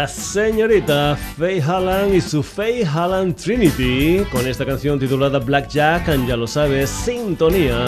[0.00, 6.38] la señorita Faye Halland y su Faye Halland Trinity con esta canción titulada Blackjack, ya
[6.38, 7.84] lo sabes, sintonía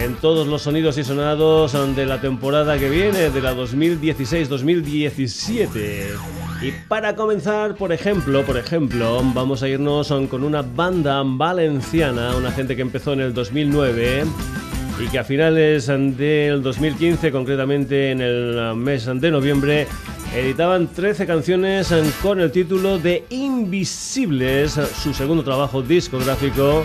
[0.00, 5.68] en todos los sonidos y sonados de la temporada que viene, de la 2016-2017.
[6.62, 12.50] Y para comenzar, por ejemplo, por ejemplo, vamos a irnos con una banda valenciana, una
[12.50, 14.24] gente que empezó en el 2009
[15.02, 19.86] y que a finales del 2015, concretamente en el mes de noviembre,
[20.34, 26.84] editaban 13 canciones con el título de Invisibles, su segundo trabajo discográfico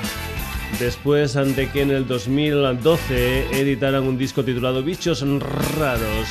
[0.77, 6.27] después de que en el 2012 editaran un disco titulado Bichos Raros.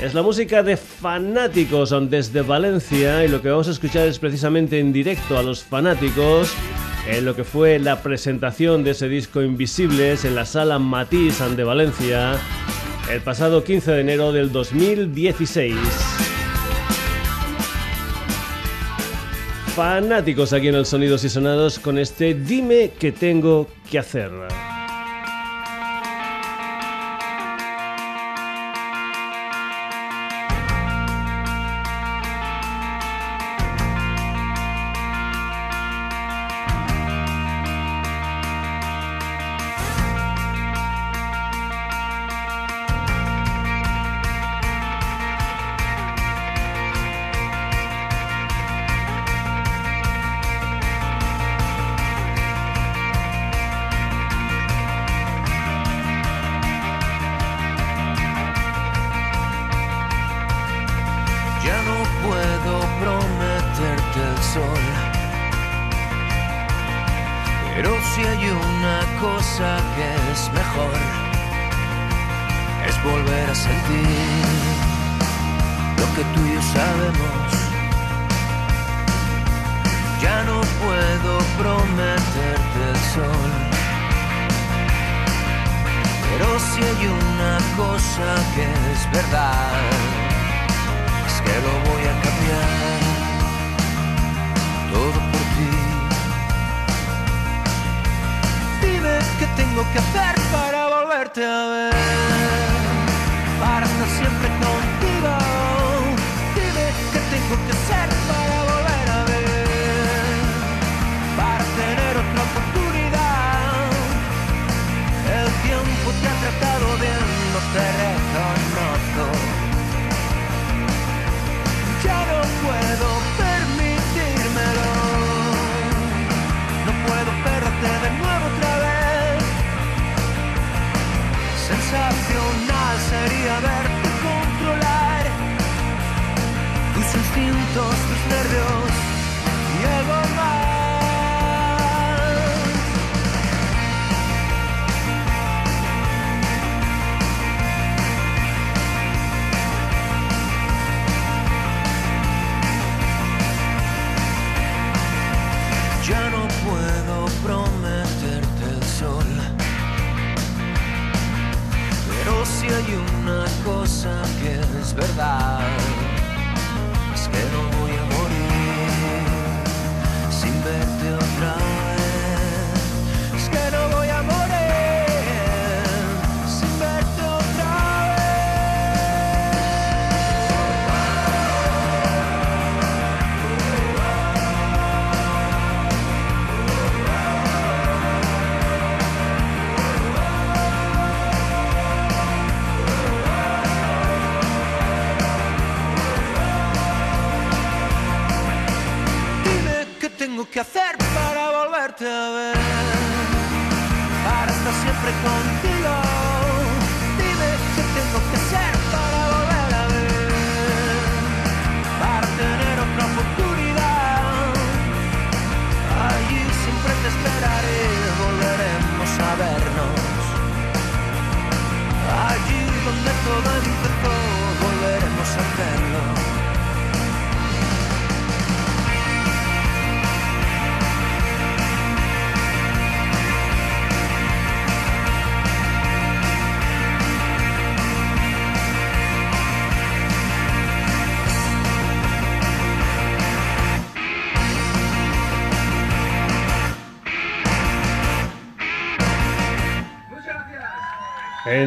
[0.00, 4.78] Es la música de fanáticos desde Valencia y lo que vamos a escuchar es precisamente
[4.78, 6.52] en directo a los fanáticos
[7.08, 11.64] en lo que fue la presentación de ese disco Invisibles en la sala Matisse de
[11.64, 12.38] Valencia
[13.10, 16.31] el pasado 15 de enero del 2016.
[19.82, 24.30] Fanáticos aquí en el Sonidos y Sonados con este Dime que tengo que hacer.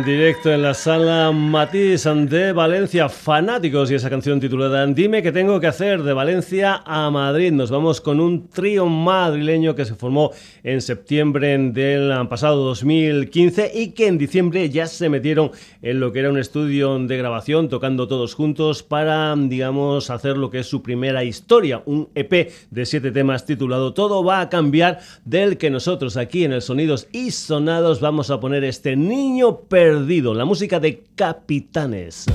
[0.06, 5.60] Directo en la sala Matiz de Valencia, fanáticos y esa canción titulada Dime qué tengo
[5.60, 7.52] que hacer de Valencia a Madrid.
[7.52, 10.32] Nos vamos con un trío madrileño que se formó
[10.64, 15.50] en septiembre del pasado 2015 y que en diciembre ya se metieron
[15.82, 20.52] en lo que era un estudio de grabación, tocando todos juntos para, digamos, hacer lo
[20.52, 25.00] que es su primera historia, un EP de siete temas titulado Todo va a cambiar,
[25.24, 29.95] del que nosotros aquí en el Sonidos y Sonados vamos a poner este niño perdido,
[30.34, 32.26] la música de Capitanes.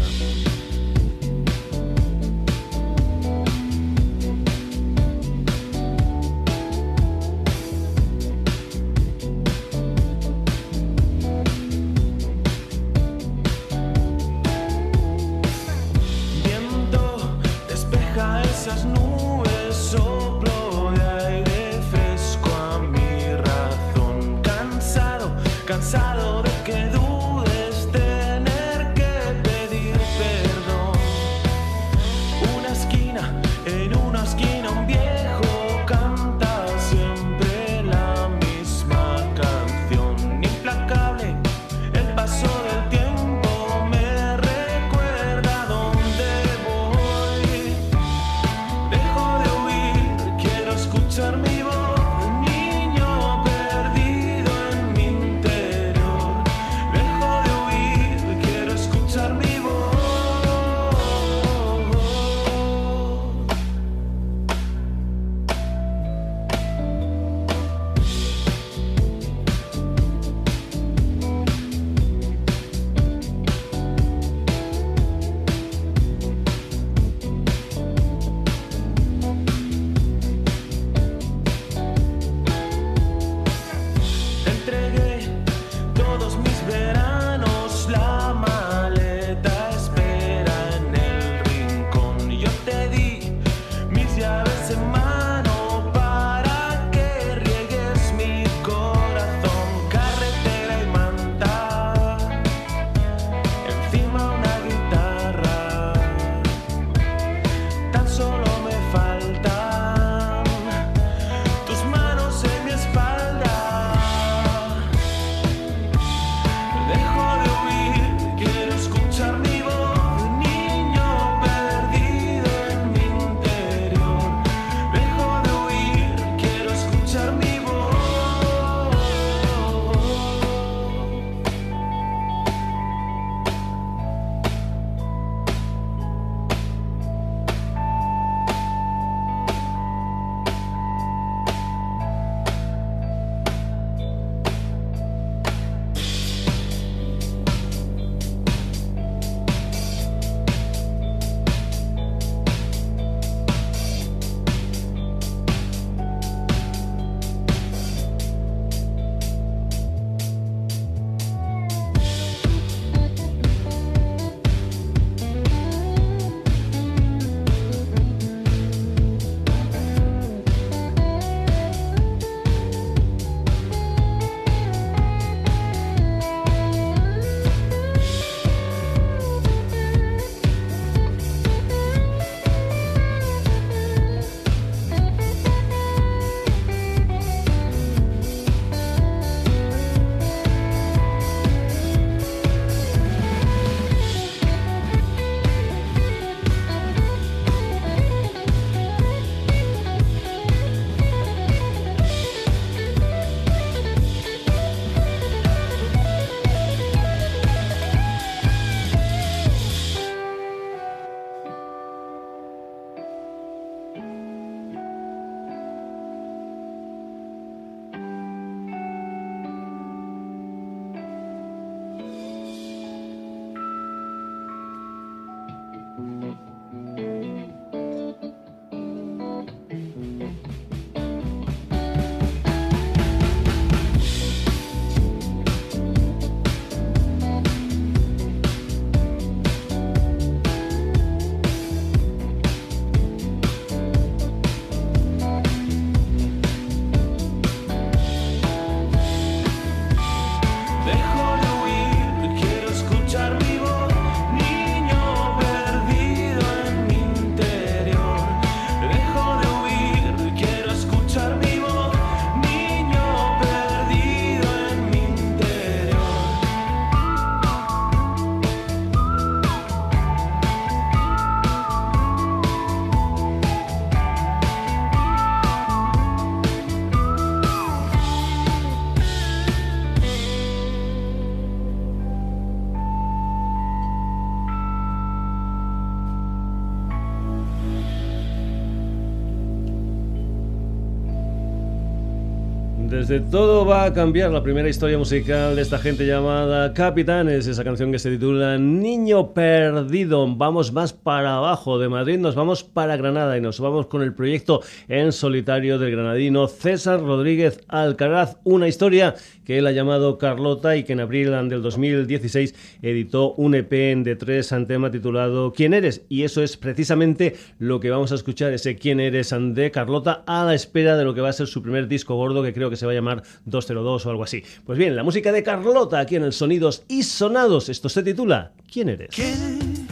[293.10, 297.64] Desde todo va a cambiar la primera historia musical de esta gente llamada Capitanes, esa
[297.64, 300.32] canción que se titula Niño Perdido.
[300.36, 304.14] Vamos más para abajo de Madrid, nos vamos para Granada y nos vamos con el
[304.14, 310.76] proyecto en solitario del granadino César Rodríguez Alcaraz, una historia que él ha llamado Carlota
[310.76, 313.72] y que en abril del 2016 editó un EP
[314.04, 316.06] de tres tema titulado ¿Quién eres?
[316.08, 319.34] Y eso es precisamente lo que vamos a escuchar, ese ¿Quién eres?
[319.36, 322.44] de Carlota a la espera de lo que va a ser su primer disco gordo
[322.44, 324.42] que creo que se va a llamar 202 o algo así.
[324.64, 327.68] Pues bien, la música de Carlota aquí en el Sonidos y Sonados.
[327.68, 329.10] Esto se titula ¿Quién eres?
[329.14, 329.86] ¿Quién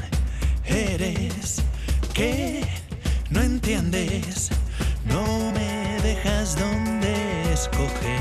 [0.67, 1.63] eres?
[2.15, 2.63] ¿Qué
[3.31, 4.51] no entiendes?
[5.07, 8.18] No me dejas donde escoger.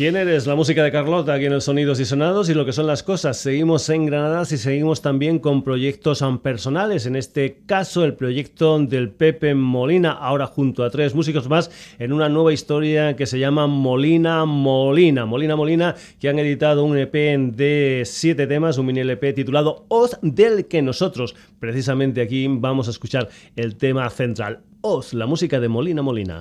[0.00, 0.46] ¿Quién eres?
[0.46, 3.02] La música de Carlota aquí en el Sonidos y Sonados y lo que son las
[3.02, 3.36] cosas.
[3.36, 7.04] Seguimos en Granada y seguimos también con proyectos personales.
[7.04, 12.14] En este caso, el proyecto del Pepe Molina, ahora junto a tres músicos más, en
[12.14, 15.26] una nueva historia que se llama Molina Molina.
[15.26, 17.12] Molina Molina, que han editado un EP
[17.54, 22.92] de siete temas, un mini LP titulado Oz, del que nosotros precisamente aquí vamos a
[22.92, 24.60] escuchar el tema central.
[24.80, 26.40] Oz, la música de Molina Molina.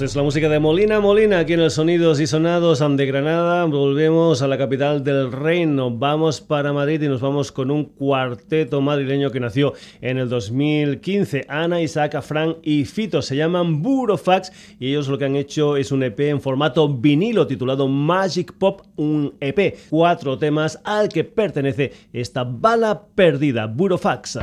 [0.00, 3.64] Es la música de Molina Molina aquí en el Sonidos y Sonados de Granada.
[3.66, 5.90] Volvemos a la capital del reino.
[5.90, 11.46] Vamos para Madrid y nos vamos con un cuarteto madrileño que nació en el 2015.
[11.48, 13.22] Ana, Isaac, Fran y Fito.
[13.22, 17.46] Se llaman Burofax y ellos lo que han hecho es un EP en formato vinilo
[17.46, 19.76] titulado Magic Pop, un EP.
[19.90, 24.38] Cuatro temas al que pertenece esta bala perdida, Burofax.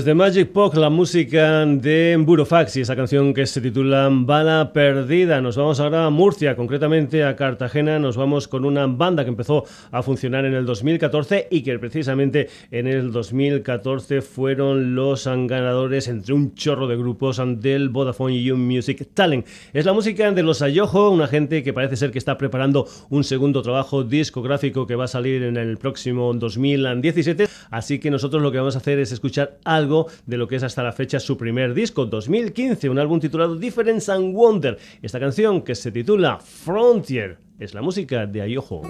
[0.00, 5.42] Desde Magic Pop, la música de Burofax y esa canción que se titula Bala Perdida.
[5.42, 7.98] Nos vamos ahora a Murcia, concretamente a Cartagena.
[7.98, 12.48] Nos vamos con una banda que empezó a funcionar en el 2014 y que precisamente
[12.70, 19.06] en el 2014 fueron los ganadores entre un chorro de grupos del Vodafone You Music
[19.12, 19.46] Talent.
[19.74, 23.22] Es la música de los Ayojo, una gente que parece ser que está preparando un
[23.22, 27.48] segundo trabajo discográfico que va a salir en el próximo 2017.
[27.70, 29.89] Así que nosotros lo que vamos a hacer es escuchar algo
[30.26, 34.10] de lo que es hasta la fecha su primer disco, 2015, un álbum titulado Difference
[34.10, 34.78] and Wonder.
[35.02, 38.82] Esta canción que se titula Frontier es la música de Ayoho.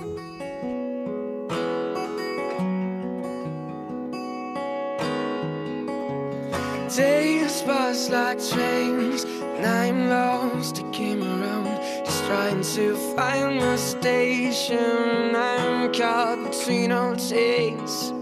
[6.94, 11.80] Days pass like trains, and I'm lost again around.
[12.04, 15.34] Just trying to find my station.
[15.34, 18.12] I'm caught between all takes.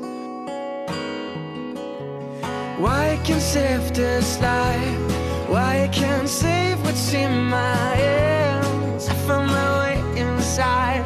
[2.79, 5.51] Why can't save this life?
[5.51, 9.09] Why can't save what's in my hands?
[9.09, 11.05] I found my way inside,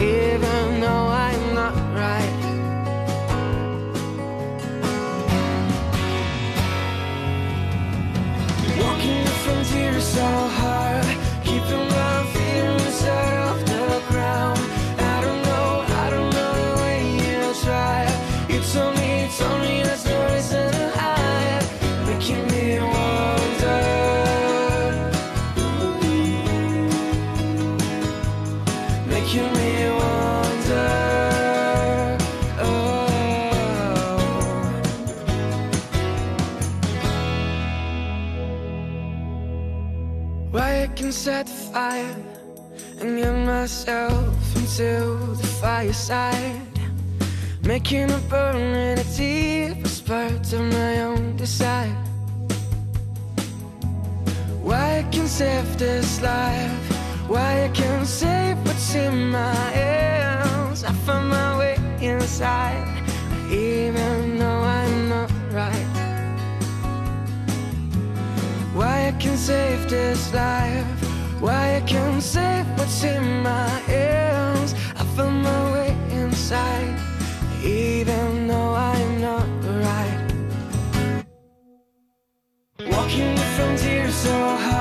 [0.00, 2.36] even though I'm not right.
[8.82, 10.26] Walking the frontier so
[10.58, 10.65] hard,
[41.26, 42.16] set fire
[43.00, 46.78] and get myself into the fireside,
[47.64, 51.98] making a burn in the deepest part of my own desire.
[54.62, 56.86] Why I can save this life,
[57.26, 60.84] why I can save what's in my hands.
[60.84, 63.02] I find my way inside,
[63.50, 65.92] even though I'm not right.
[68.78, 71.06] Why I can save this life
[71.40, 76.98] Why I can save what's in my hands I found my way inside
[77.62, 79.46] Even though I'm not
[79.84, 80.20] right.
[82.90, 84.75] Walking the frontier so hard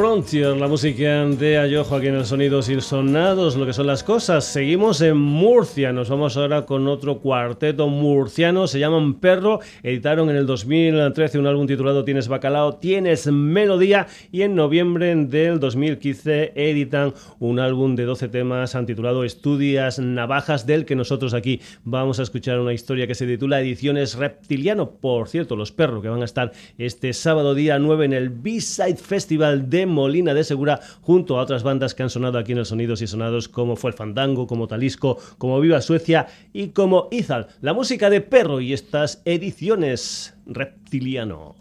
[0.00, 4.02] Frontier, la música de Ayojo aquí en el Sonidos y Sonados, lo que son las
[4.02, 4.46] cosas.
[4.46, 10.36] Seguimos en Murcia, nos vamos ahora con otro cuarteto murciano, se llaman Perro, editaron en
[10.36, 17.12] el 2013 un álbum titulado Tienes Bacalao, Tienes Melodía y en noviembre del 2015 editan
[17.38, 22.58] un álbum de 12 temas titulado Estudias Navajas, del que nosotros aquí vamos a escuchar
[22.58, 24.92] una historia que se titula Ediciones Reptiliano.
[24.92, 28.96] Por cierto, los Perro que van a estar este sábado día 9 en el B-Side
[28.96, 32.66] Festival de Molina de Segura junto a otras bandas que han sonado aquí en el
[32.66, 37.48] Sonidos y Sonados como fue el Fandango, como Talisco, como Viva Suecia y como Izal.
[37.60, 41.56] La música de Perro y estas ediciones Reptiliano.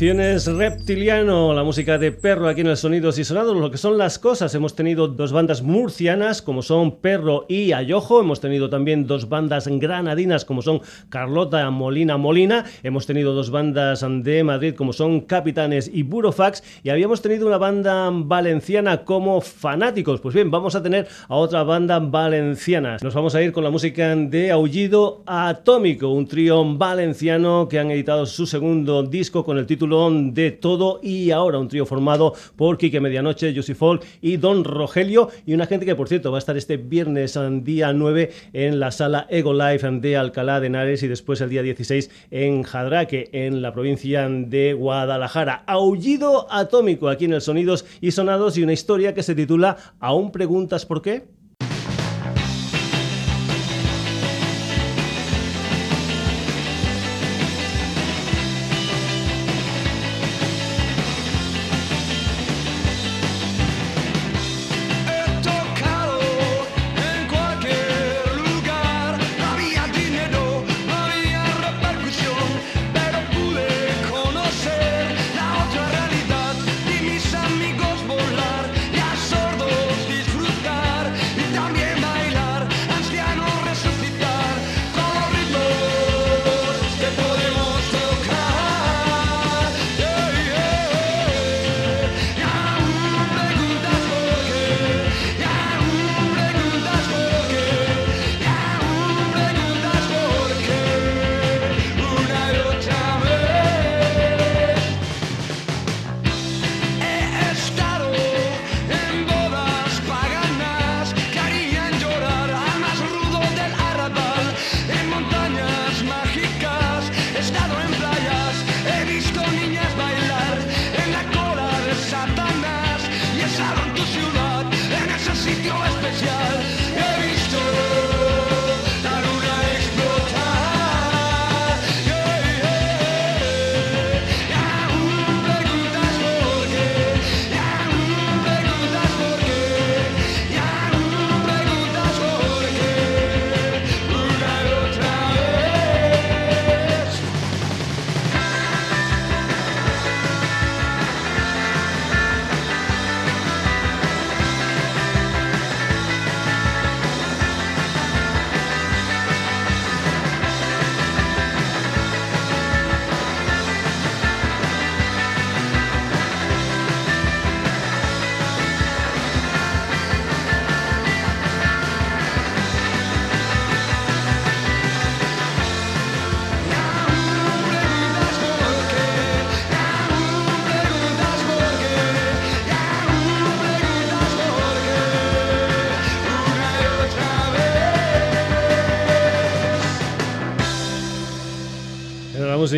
[0.00, 4.20] Reptiliano, la música de Perro aquí en el Sonidos y Sonados, lo que son las
[4.20, 4.54] cosas.
[4.54, 9.66] Hemos tenido dos bandas murcianas como son Perro y Ayojo, hemos tenido también dos bandas
[9.66, 15.90] granadinas como son Carlota Molina Molina, hemos tenido dos bandas de Madrid como son Capitanes
[15.92, 20.20] y Burofax y habíamos tenido una banda valenciana como Fanáticos.
[20.20, 22.98] Pues bien, vamos a tener a otra banda valenciana.
[23.02, 27.90] Nos vamos a ir con la música de Aullido Atómico, un trío valenciano que han
[27.90, 32.76] editado su segundo disco con el título de Todo y Ahora, un trío formado por
[32.76, 33.74] Quique Medianoche, Jussi
[34.20, 37.94] y Don Rogelio y una gente que por cierto va a estar este viernes día
[37.94, 42.10] 9 en la sala Ego Life de Alcalá de Henares y después el día 16
[42.30, 45.64] en Jadraque, en la provincia de Guadalajara.
[45.66, 50.32] Aullido atómico aquí en el Sonidos y Sonados y una historia que se titula ¿Aún
[50.32, 51.37] preguntas por qué?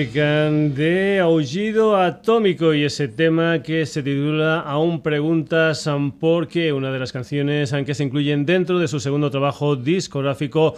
[0.00, 5.86] Música de Aullido Atómico y ese tema que se titula Aún preguntas
[6.18, 10.74] por qué, una de las canciones que se incluyen dentro de su segundo trabajo discográfico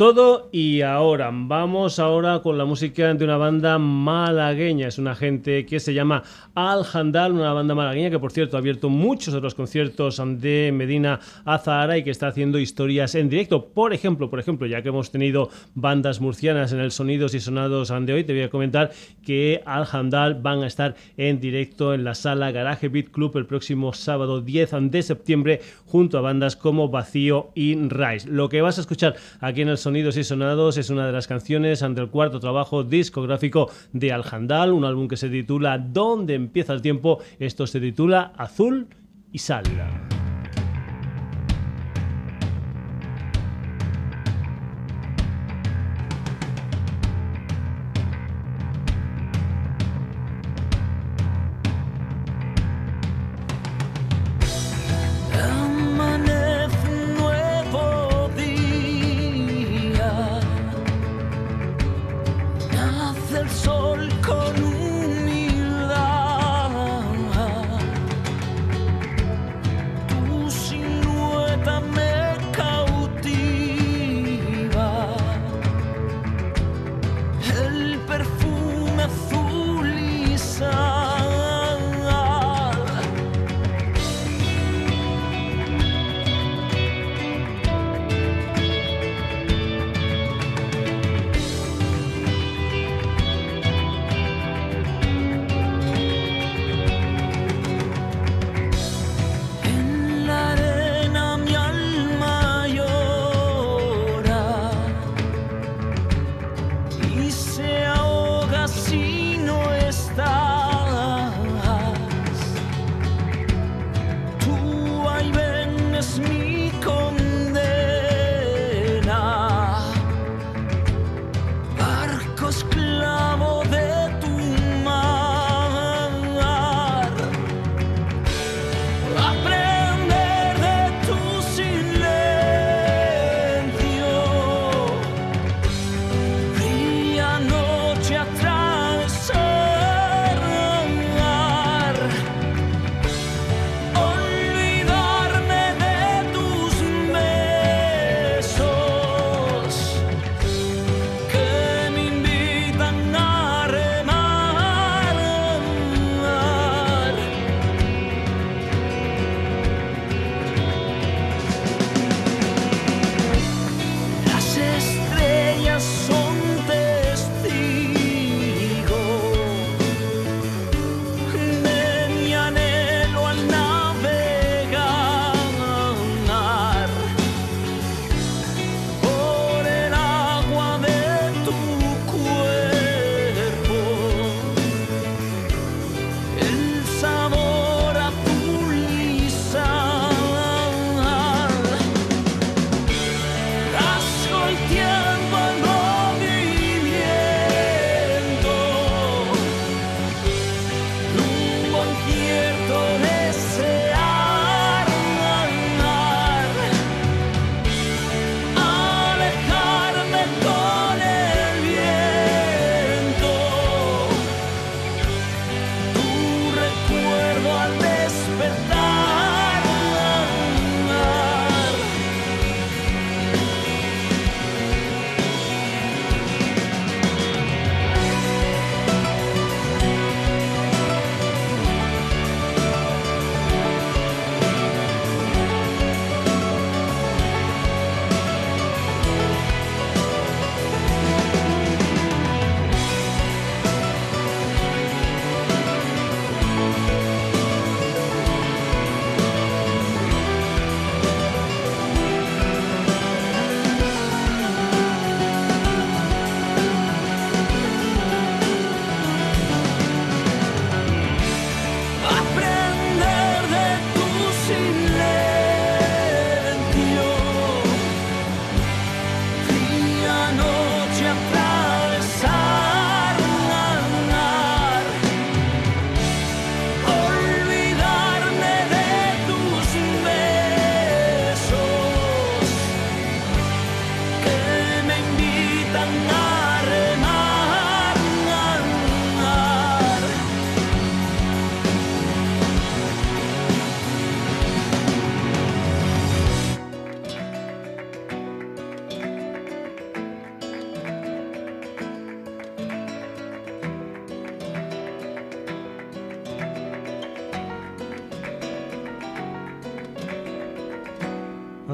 [0.00, 1.30] todo y ahora.
[1.30, 4.88] Vamos ahora con la música de una banda malagueña.
[4.88, 6.22] Es una gente que se llama
[6.54, 10.72] Al Handal, una banda malagueña que, por cierto, ha abierto muchos de los conciertos de
[10.72, 13.66] Medina a y que está haciendo historias en directo.
[13.66, 17.90] Por ejemplo, por ejemplo, ya que hemos tenido bandas murcianas en el Sonidos y Sonados
[17.90, 18.92] de hoy, te voy a comentar
[19.22, 23.44] que Al Handal van a estar en directo en la sala Garage Beat Club el
[23.44, 28.30] próximo sábado 10 de septiembre junto a bandas como Vacío y Rise.
[28.30, 31.26] Lo que vas a escuchar aquí en el Sonidos y Sonados es una de las
[31.26, 36.72] canciones ante el cuarto trabajo discográfico de Aljandal, un álbum que se titula ¿Dónde empieza
[36.72, 37.18] el tiempo?
[37.40, 38.86] Esto se titula Azul
[39.32, 39.64] y Sal.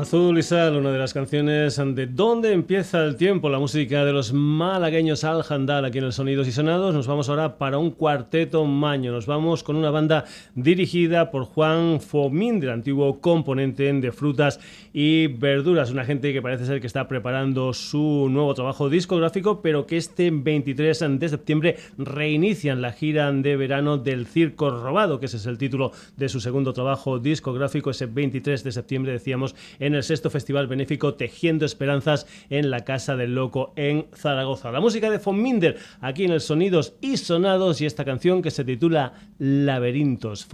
[0.07, 3.51] Azul y Sal, una de las canciones de ¿Dónde empieza el tiempo?
[3.51, 6.95] La música de los malagueños Al Handal aquí en el Sonidos y Sonados.
[6.95, 9.11] Nos vamos ahora para un cuarteto maño.
[9.11, 14.61] Nos vamos con una banda dirigida por Juan Fominder, antiguo componente de frutas
[14.93, 15.91] y verduras.
[15.91, 20.31] Una gente que parece ser que está preparando su nuevo trabajo discográfico, pero que este
[20.31, 25.59] 23 de septiembre reinician la gira de verano del Circo Robado, que ese es el
[25.59, 27.91] título de su segundo trabajo discográfico.
[27.91, 33.17] Ese 23 de septiembre decíamos en el sexto Festival Benéfico Tejiendo Esperanzas en la Casa
[33.17, 34.71] del Loco en Zaragoza.
[34.71, 38.65] La música de Fominder aquí en el Sonidos y Sonados y esta canción que se
[38.65, 40.47] titula Laberintos.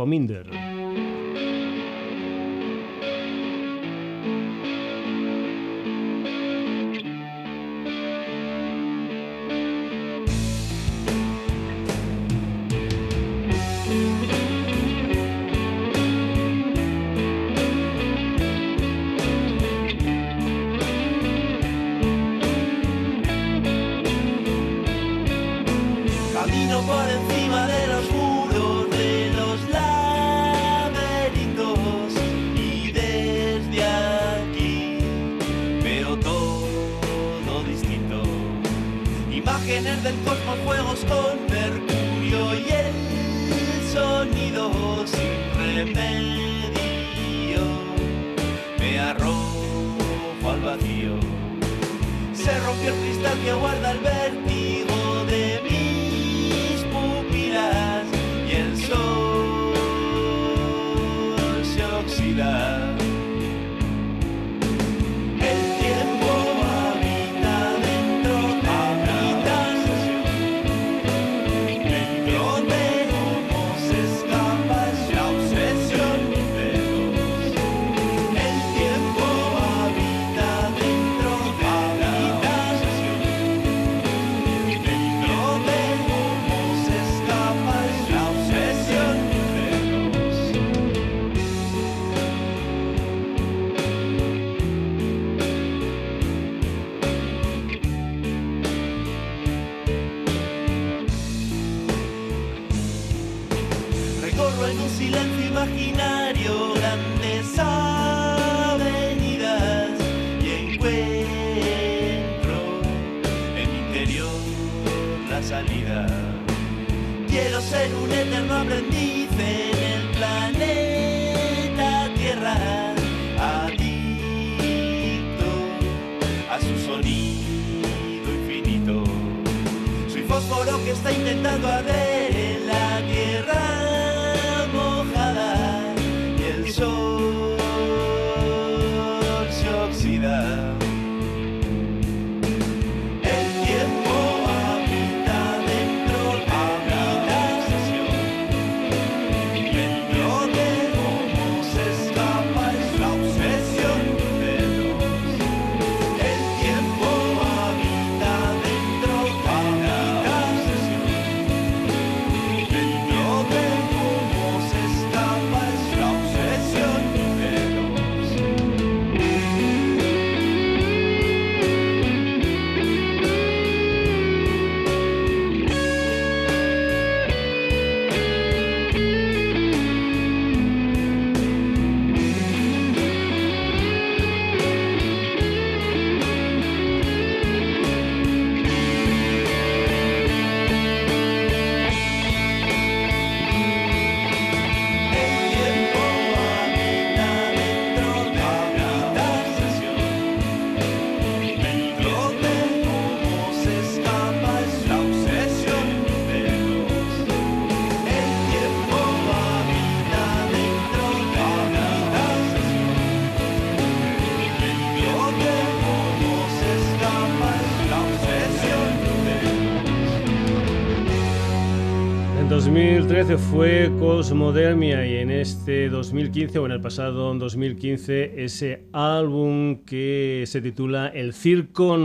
[223.38, 230.60] Fue Cosmodermia y en este 2015 o en el pasado 2015 ese álbum que se
[230.60, 231.96] titula El Circo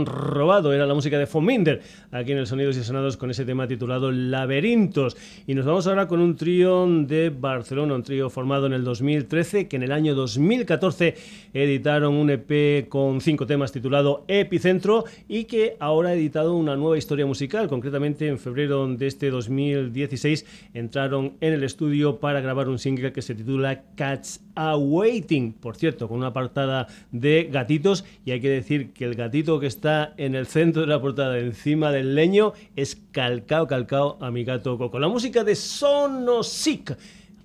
[0.48, 4.10] Era la música de Fominder aquí en el Sonidos y Sonados con ese tema titulado
[4.10, 5.14] Laberintos
[5.46, 9.68] y nos vamos ahora con un trío de Barcelona, un trío formado en el 2013
[9.68, 11.16] que en el año 2014
[11.52, 16.96] editaron un EP con cinco temas titulado Epicentro y que ahora ha editado una nueva
[16.96, 22.78] historia musical concretamente en febrero de este 2016 entraron en el estudio para grabar un
[22.78, 25.52] single que se titula Cats Awaiting.
[25.52, 29.66] Por cierto, con una portada de gatitos y hay que decir que el gatito que
[29.66, 34.44] está en el centro de la portada encima del leño es calcao calcao a mi
[34.44, 34.98] gato Coco.
[34.98, 36.96] La música de Sonosic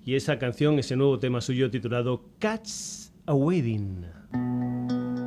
[0.04, 5.23] y esa canción, ese nuevo tema suyo titulado Cats Awaiting.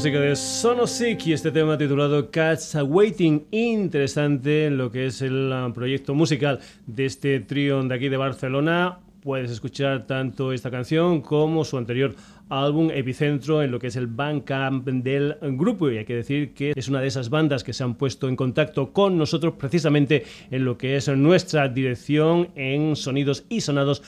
[0.00, 3.44] Música de Sonosic y este tema titulado Cats Waiting.
[3.50, 9.00] Interesante lo que es el uh, proyecto musical de este trío de aquí de Barcelona.
[9.22, 12.14] Puedes escuchar tanto esta canción como su anterior
[12.50, 15.90] álbum epicentro en lo que es el Bandcamp del grupo.
[15.90, 18.36] Y hay que decir que es una de esas bandas que se han puesto en
[18.36, 24.02] contacto con nosotros precisamente en lo que es nuestra dirección en sonidos y sonados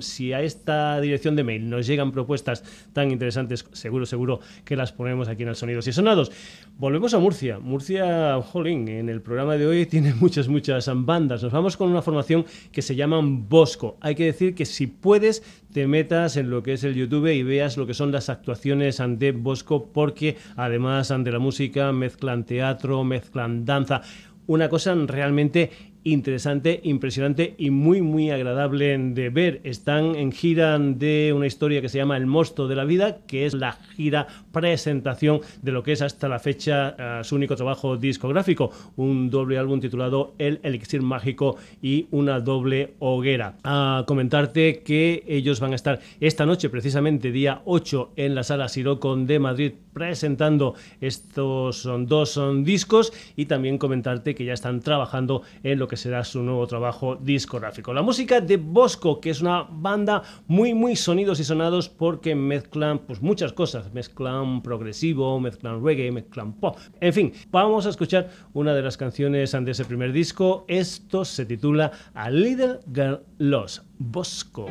[0.00, 4.92] si a esta dirección de mail nos llegan propuestas tan interesantes seguro seguro que las
[4.92, 6.32] ponemos aquí en el sonidos y sonados
[6.78, 11.52] volvemos a Murcia Murcia Jolín en el programa de hoy tiene muchas muchas bandas nos
[11.52, 15.86] vamos con una formación que se llaman Bosco hay que decir que si puedes te
[15.86, 19.32] metas en lo que es el YouTube y veas lo que son las actuaciones de
[19.32, 24.00] Bosco, porque además de la música mezclan teatro, mezclan danza.
[24.46, 25.70] Una cosa realmente
[26.04, 29.60] interesante, impresionante y muy, muy agradable de ver.
[29.64, 33.44] Están en gira de una historia que se llama El Mosto de la Vida, que
[33.44, 34.26] es la gira
[34.58, 39.56] presentación de lo que es hasta la fecha uh, su único trabajo discográfico, un doble
[39.56, 43.54] álbum titulado El Elixir Mágico y una doble hoguera.
[43.62, 48.68] A comentarte que ellos van a estar esta noche, precisamente día 8, en la sala
[48.68, 54.80] Sirocon de Madrid presentando estos son dos son discos y también comentarte que ya están
[54.80, 57.92] trabajando en lo que será su nuevo trabajo discográfico.
[57.92, 63.00] La música de Bosco, que es una banda muy muy sonidos y sonados porque mezclan
[63.00, 66.76] pues muchas cosas, mezclan progresivo, mezclan reggae, mezclan pop.
[67.00, 70.64] En fin, vamos a escuchar una de las canciones de ese primer disco.
[70.68, 74.66] Esto se titula A Little Girl Lost, Bosco.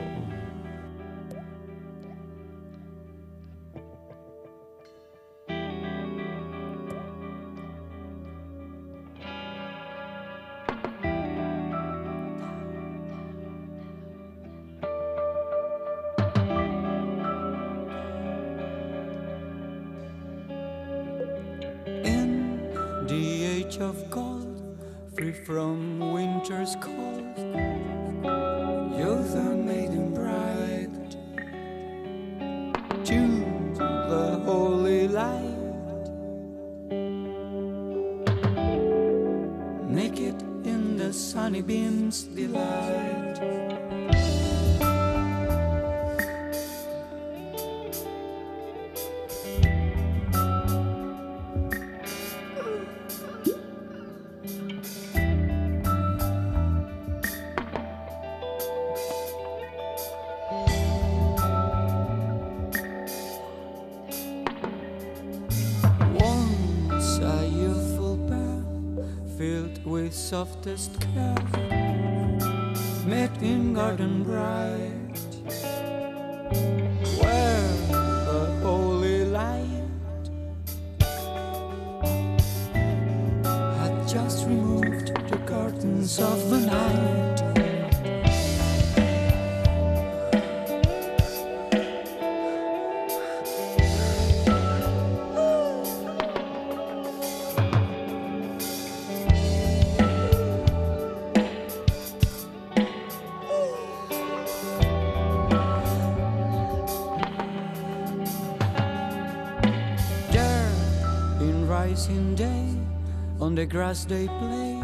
[113.57, 114.83] The grass they play.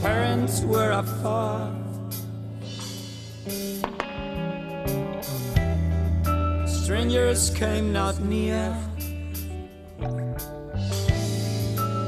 [0.00, 1.70] Parents were afar.
[6.66, 8.74] Strangers came not near.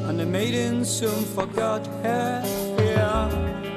[0.09, 2.43] And the maiden soon forgot her
[2.79, 3.68] fear.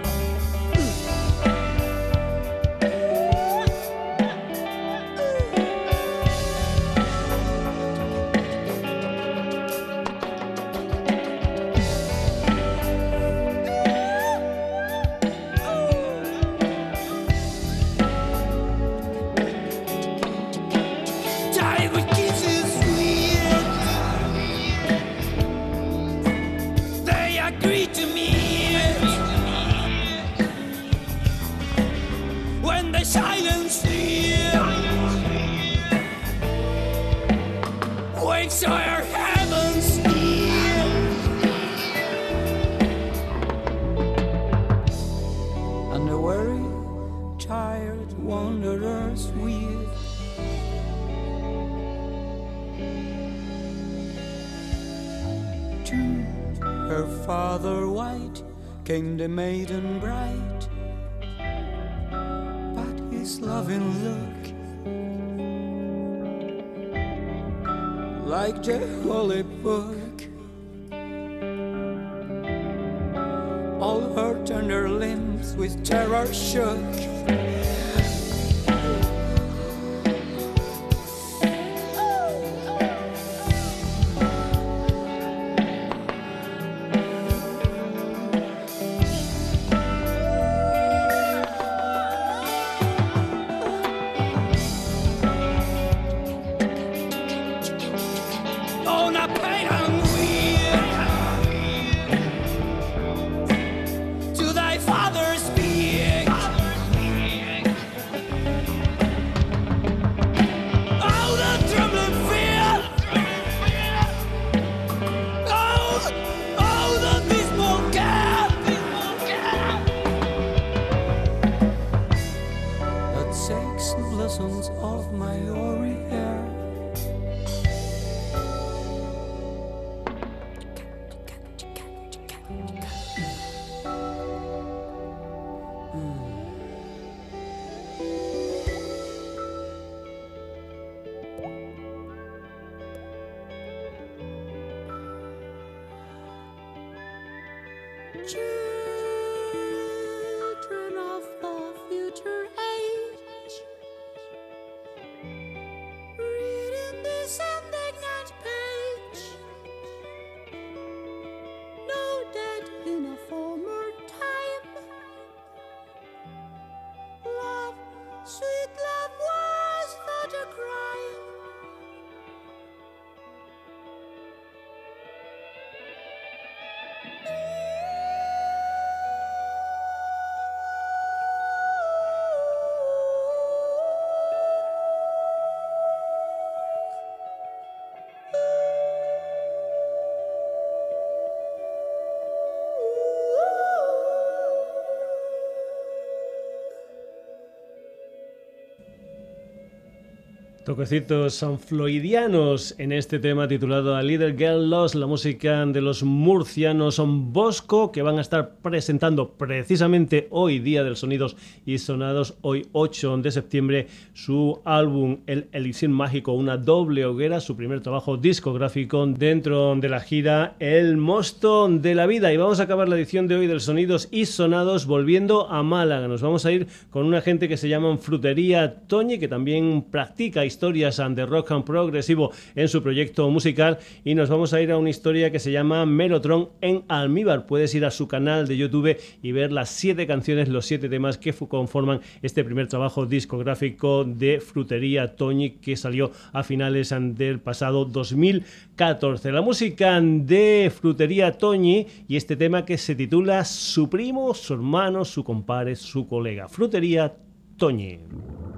[200.71, 207.01] Toquecitos sanfloidianos en este tema titulado A Little Girl Lost, la música de los murcianos
[207.05, 213.17] Bosco, que van a estar presentando precisamente hoy, Día del Sonidos y Sonados, hoy 8
[213.17, 219.75] de septiembre, su álbum El Elixir Mágico, una doble hoguera, su primer trabajo discográfico dentro
[219.75, 222.31] de la gira El Mosto de la Vida.
[222.31, 226.07] Y vamos a acabar la edición de hoy del Sonidos y Sonados volviendo a Málaga.
[226.07, 230.45] Nos vamos a ir con una gente que se llama Frutería Toñi, que también practica
[230.61, 234.77] historias de rock and progresivo en su proyecto musical y nos vamos a ir a
[234.77, 237.47] una historia que se llama Melotron en almíbar.
[237.47, 241.17] Puedes ir a su canal de YouTube y ver las siete canciones, los siete temas
[241.17, 247.85] que conforman este primer trabajo discográfico de Frutería Toñi que salió a finales del pasado
[247.85, 249.31] 2014.
[249.31, 255.05] La música de Frutería Toñi y este tema que se titula Su primo, su hermano,
[255.05, 256.47] su compadre, su colega.
[256.47, 257.15] Frutería
[257.57, 258.50] Toñi.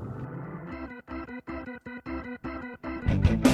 [3.21, 3.52] Bye.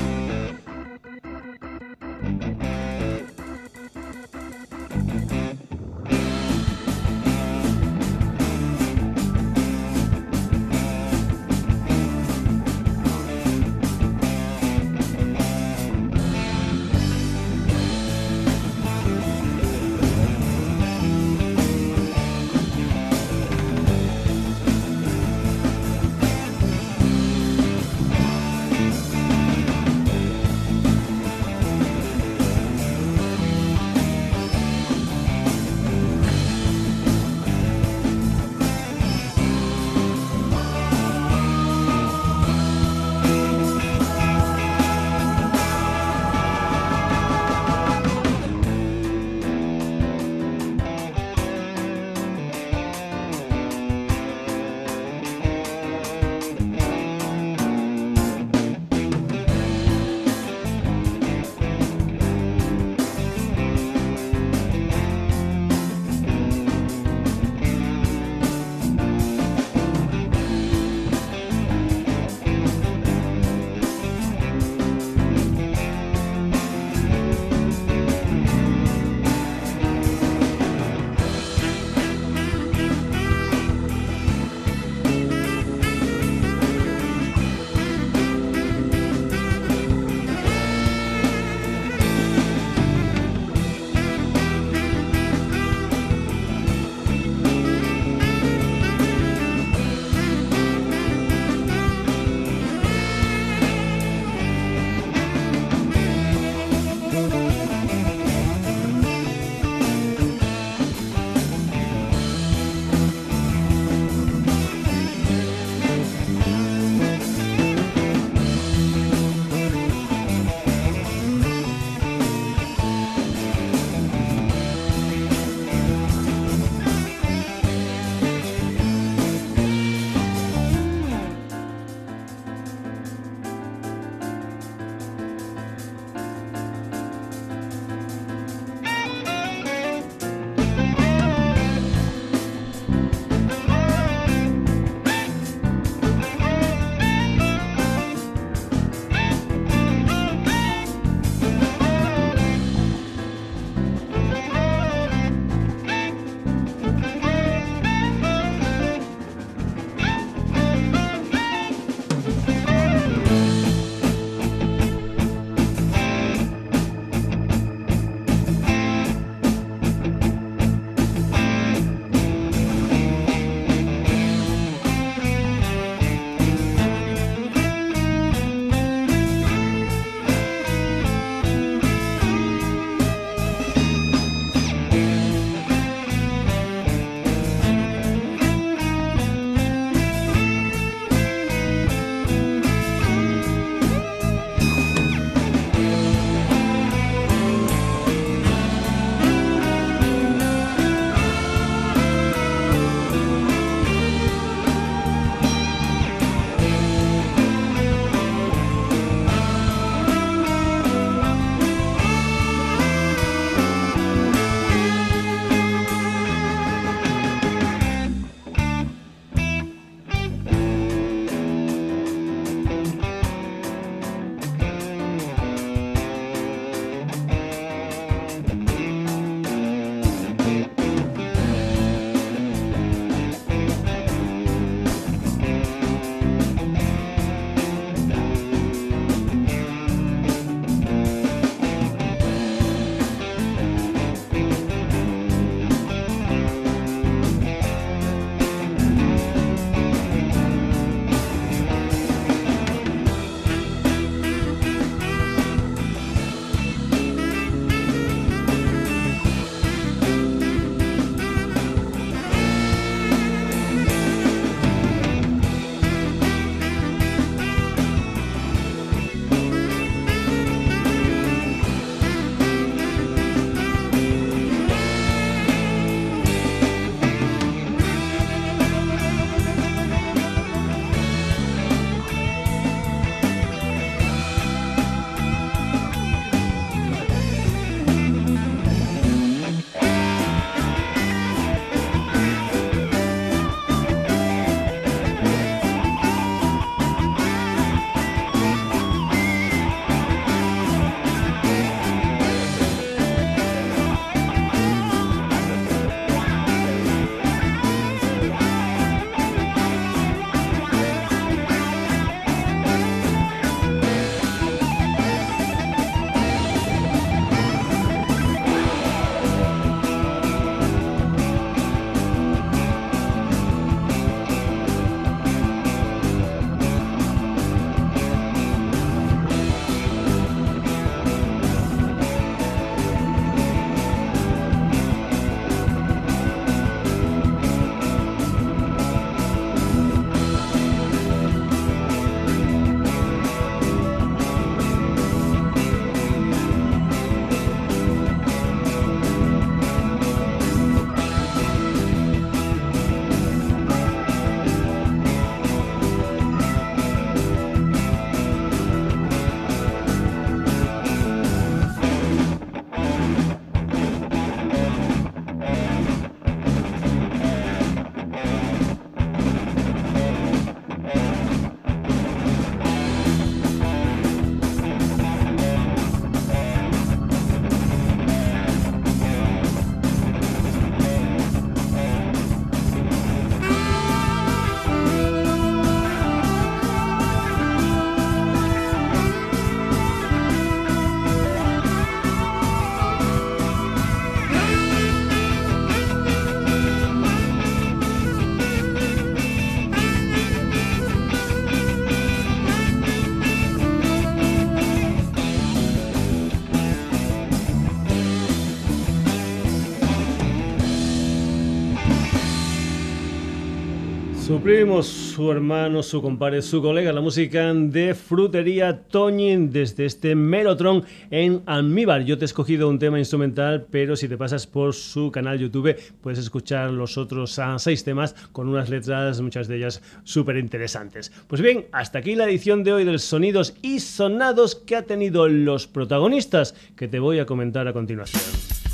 [414.81, 421.43] Su hermano, su compadre, su colega, la música de Frutería Toñin desde este Melotron en
[421.45, 422.03] Almíbar.
[422.03, 425.75] Yo te he escogido un tema instrumental, pero si te pasas por su canal YouTube
[426.01, 431.11] puedes escuchar los otros ah, seis temas con unas letras, muchas de ellas súper interesantes.
[431.27, 435.27] Pues bien, hasta aquí la edición de hoy del Sonidos y Sonados que ha tenido
[435.27, 438.68] los protagonistas que te voy a comentar a continuación.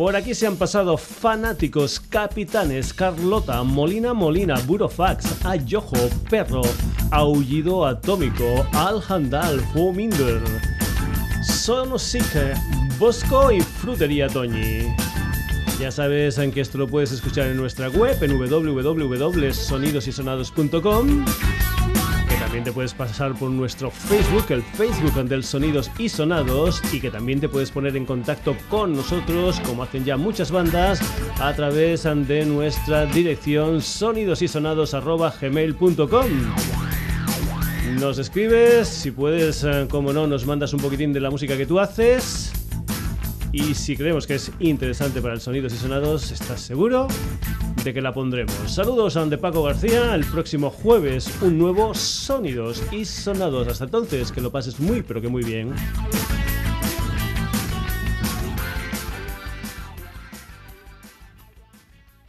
[0.00, 5.98] Por aquí se han pasado fanáticos, capitanes, Carlota, Molina Molina, Burofax, Ayojo,
[6.30, 6.62] Perro,
[7.10, 10.40] Aullido Atómico, Alhandal, Fominder,
[11.42, 12.54] Sonosique,
[12.98, 14.86] Bosco y Frutería Toñi.
[15.78, 21.26] Ya sabes en que esto lo puedes escuchar en nuestra web en www.sonidosysonados.com
[22.50, 27.08] también te puedes pasar por nuestro Facebook, el Facebook del Sonidos y Sonados, y que
[27.08, 31.00] también te puedes poner en contacto con nosotros, como hacen ya muchas bandas,
[31.40, 36.26] a través de nuestra dirección sonidosysonados.gmail.com.
[38.00, 41.66] Nos escribes, si puedes, eh, como no, nos mandas un poquitín de la música que
[41.66, 42.50] tú haces.
[43.52, 47.06] Y si creemos que es interesante para el Sonidos y Sonados, ¿estás seguro?
[47.84, 48.54] De que la pondremos.
[48.66, 50.14] Saludos a de Paco García.
[50.14, 53.68] El próximo jueves un nuevo Sonidos y Sonados.
[53.68, 55.72] Hasta entonces, que lo pases muy pero que muy bien.